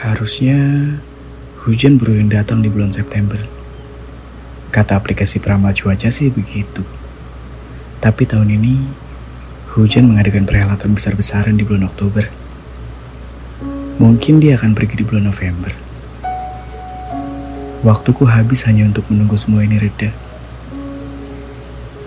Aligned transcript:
Harusnya 0.00 0.56
hujan 1.60 2.00
berulang 2.00 2.32
datang 2.32 2.64
di 2.64 2.72
bulan 2.72 2.88
September. 2.88 3.36
Kata 4.72 4.96
aplikasi 4.96 5.44
peramal 5.44 5.76
cuaca 5.76 6.08
sih 6.08 6.32
begitu. 6.32 6.80
Tapi 8.00 8.24
tahun 8.24 8.48
ini 8.48 8.80
hujan 9.76 10.08
mengadakan 10.08 10.48
perhelatan 10.48 10.96
besar-besaran 10.96 11.52
di 11.52 11.68
bulan 11.68 11.84
Oktober. 11.84 12.32
Mungkin 14.00 14.40
dia 14.40 14.56
akan 14.56 14.72
pergi 14.72 15.04
di 15.04 15.04
bulan 15.04 15.28
November. 15.28 15.76
Waktuku 17.84 18.24
habis 18.24 18.64
hanya 18.64 18.88
untuk 18.88 19.04
menunggu 19.12 19.36
semua 19.36 19.68
ini 19.68 19.76
reda. 19.76 20.16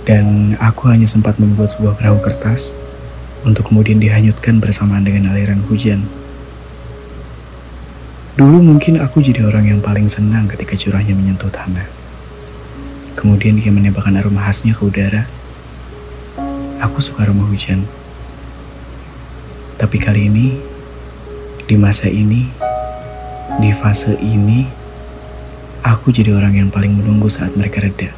Dan 0.01 0.57
aku 0.57 0.89
hanya 0.89 1.05
sempat 1.05 1.37
membuat 1.37 1.77
sebuah 1.77 2.01
perahu 2.01 2.17
kertas 2.25 2.73
untuk 3.45 3.69
kemudian 3.69 4.01
dihanyutkan 4.01 4.57
bersamaan 4.57 5.05
dengan 5.05 5.29
aliran 5.29 5.61
hujan. 5.69 6.22
Dulu 8.33 8.65
mungkin 8.65 8.97
aku 8.97 9.21
jadi 9.21 9.45
orang 9.45 9.69
yang 9.69 9.77
paling 9.77 10.09
senang 10.09 10.49
ketika 10.49 10.73
curahnya 10.73 11.13
menyentuh 11.13 11.53
tanah. 11.53 11.85
Kemudian 13.13 13.61
dia 13.61 13.69
menembakkan 13.69 14.17
aroma 14.17 14.41
khasnya 14.41 14.73
ke 14.73 14.81
udara. 14.81 15.29
Aku 16.81 16.97
suka 16.97 17.29
aroma 17.29 17.45
hujan. 17.45 17.85
Tapi 19.77 20.01
kali 20.01 20.33
ini, 20.33 20.57
di 21.69 21.77
masa 21.77 22.09
ini, 22.09 22.49
di 23.61 23.69
fase 23.69 24.17
ini, 24.17 24.65
aku 25.85 26.09
jadi 26.09 26.33
orang 26.33 26.57
yang 26.57 26.69
paling 26.73 26.89
menunggu 26.89 27.29
saat 27.29 27.53
mereka 27.53 27.85
reda. 27.85 28.09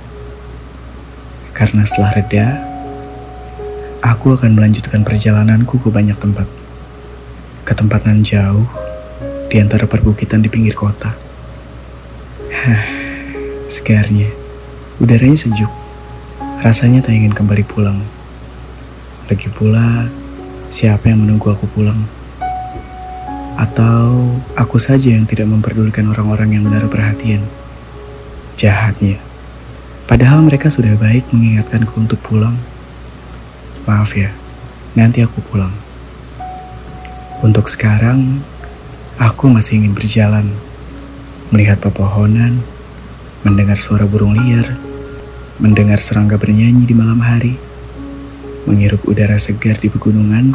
Karena 1.51 1.83
setelah 1.83 2.15
reda, 2.15 2.63
aku 3.99 4.31
akan 4.31 4.55
melanjutkan 4.55 5.03
perjalananku 5.03 5.75
ke 5.75 5.91
banyak 5.91 6.15
tempat. 6.15 6.47
Ke 7.67 7.75
tempat 7.75 8.07
nan 8.07 8.23
jauh, 8.23 8.63
di 9.55 9.63
antara 9.63 9.87
perbukitan 9.87 10.43
di 10.43 10.51
pinggir 10.51 10.75
kota. 10.75 11.15
Hah, 12.51 12.83
segarnya. 13.71 14.27
Udaranya 14.99 15.39
sejuk. 15.39 15.71
Rasanya 16.59 16.99
tak 16.99 17.15
ingin 17.15 17.31
kembali 17.31 17.63
pulang. 17.63 18.03
Lagi 19.31 19.47
pula, 19.47 20.11
siapa 20.67 21.07
yang 21.07 21.23
menunggu 21.23 21.55
aku 21.55 21.71
pulang? 21.71 22.03
Atau 23.55 24.35
aku 24.59 24.75
saja 24.75 25.15
yang 25.15 25.23
tidak 25.23 25.47
memperdulikan 25.47 26.11
orang-orang 26.11 26.59
yang 26.59 26.67
menaruh 26.67 26.91
perhatian? 26.91 27.39
Jahatnya. 28.59 29.23
Padahal 30.03 30.43
mereka 30.43 30.67
sudah 30.67 30.99
baik 30.99 31.31
mengingatkanku 31.31 31.95
untuk 31.95 32.19
pulang. 32.19 32.59
Maaf 33.87 34.19
ya, 34.19 34.35
nanti 34.99 35.23
aku 35.23 35.39
pulang. 35.47 35.71
Untuk 37.39 37.71
sekarang, 37.71 38.43
Aku 39.15 39.47
masih 39.47 39.79
ingin 39.79 39.95
berjalan, 39.95 40.43
melihat 41.47 41.79
pepohonan, 41.79 42.59
mendengar 43.47 43.79
suara 43.79 44.03
burung 44.03 44.35
liar, 44.35 44.75
mendengar 45.55 46.03
serangga 46.03 46.35
bernyanyi 46.35 46.83
di 46.83 46.91
malam 46.91 47.23
hari, 47.23 47.55
menghirup 48.67 48.99
udara 49.07 49.39
segar 49.39 49.79
di 49.79 49.87
pegunungan, 49.87 50.51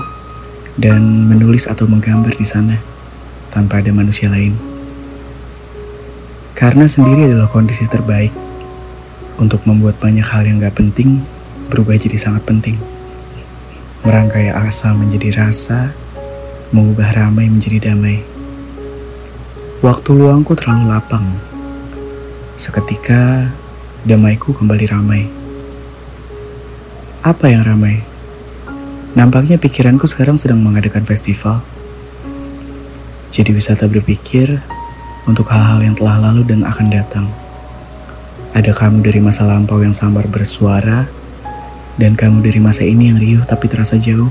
dan 0.76 1.00
menulis 1.24 1.64
atau 1.64 1.88
menggambar 1.88 2.36
di 2.36 2.44
sana 2.44 2.76
tanpa 3.48 3.80
ada 3.80 3.96
manusia 3.96 4.28
lain. 4.28 4.52
Karena 6.52 6.84
sendiri 6.84 7.32
adalah 7.32 7.48
kondisi 7.48 7.88
terbaik 7.88 8.36
untuk 9.40 9.64
membuat 9.64 9.96
banyak 10.04 10.28
hal 10.28 10.44
yang 10.44 10.60
gak 10.60 10.76
penting 10.76 11.24
berubah 11.72 11.96
jadi 11.96 12.20
sangat 12.20 12.44
penting. 12.44 12.76
Merangkai 14.04 14.52
asa 14.52 14.92
menjadi 14.92 15.48
rasa, 15.48 15.96
mengubah 16.76 17.08
ramai 17.16 17.48
menjadi 17.48 17.88
damai. 17.88 18.39
Waktu 19.80 20.12
luangku 20.12 20.52
terlalu 20.52 20.92
lapang. 20.92 21.24
Seketika, 22.52 23.48
damaiku 24.04 24.52
kembali 24.52 24.84
ramai. 24.92 25.24
Apa 27.24 27.48
yang 27.48 27.64
ramai? 27.64 28.04
Nampaknya 29.16 29.56
pikiranku 29.56 30.04
sekarang 30.04 30.36
sedang 30.36 30.60
mengadakan 30.60 31.08
festival. 31.08 31.64
Jadi 33.32 33.56
wisata 33.56 33.88
berpikir 33.88 34.60
untuk 35.24 35.48
hal-hal 35.48 35.80
yang 35.80 35.96
telah 35.96 36.28
lalu 36.28 36.44
dan 36.44 36.60
akan 36.60 36.86
datang. 36.92 37.24
Ada 38.52 38.76
kamu 38.76 39.00
dari 39.00 39.24
masa 39.24 39.48
lampau 39.48 39.80
yang 39.80 39.96
samar 39.96 40.28
bersuara, 40.28 41.08
dan 41.96 42.20
kamu 42.20 42.44
dari 42.44 42.60
masa 42.60 42.84
ini 42.84 43.08
yang 43.08 43.16
riuh 43.16 43.48
tapi 43.48 43.64
terasa 43.64 43.96
jauh. 43.96 44.28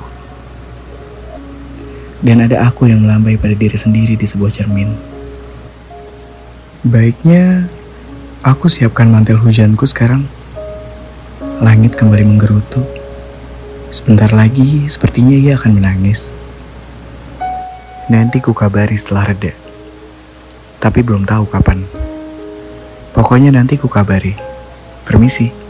Dan 2.22 2.46
ada 2.46 2.70
aku 2.70 2.86
yang 2.86 3.02
melambai 3.02 3.34
pada 3.34 3.58
diri 3.58 3.82
sendiri 3.82 4.14
di 4.14 4.30
sebuah 4.30 4.54
cermin. 4.54 5.09
Baiknya 6.80 7.68
aku 8.40 8.72
siapkan 8.72 9.12
mantel 9.12 9.36
hujanku 9.36 9.84
sekarang. 9.84 10.24
Langit 11.60 12.00
kembali 12.00 12.24
menggerutu. 12.24 12.88
Sebentar 13.92 14.32
lagi 14.32 14.88
sepertinya 14.88 15.36
ia 15.36 15.60
akan 15.60 15.76
menangis. 15.76 16.32
Nanti 18.08 18.40
ku 18.40 18.56
kabari 18.56 18.96
setelah 18.96 19.28
reda. 19.28 19.52
Tapi 20.80 21.04
belum 21.04 21.28
tahu 21.28 21.52
kapan. 21.52 21.84
Pokoknya 23.12 23.52
nanti 23.52 23.76
ku 23.76 23.92
kabari. 23.92 24.40
Permisi. 25.04 25.69